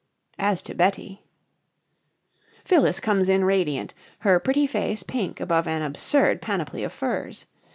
[0.39, 1.21] As to Betty
[2.65, 7.45] Phyllis comes in radiant, her pretty face pink above an absurd panoply of furs.